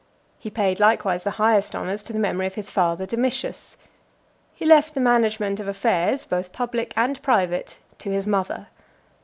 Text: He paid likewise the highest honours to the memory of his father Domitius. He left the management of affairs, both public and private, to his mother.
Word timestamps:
He 0.39 0.49
paid 0.49 0.79
likewise 0.79 1.23
the 1.23 1.29
highest 1.37 1.75
honours 1.75 2.01
to 2.01 2.11
the 2.11 2.17
memory 2.17 2.47
of 2.47 2.55
his 2.55 2.71
father 2.71 3.05
Domitius. 3.05 3.77
He 4.55 4.65
left 4.65 4.95
the 4.95 4.99
management 4.99 5.59
of 5.59 5.67
affairs, 5.67 6.25
both 6.25 6.51
public 6.51 6.91
and 6.97 7.21
private, 7.21 7.77
to 7.99 8.09
his 8.09 8.25
mother. 8.25 8.69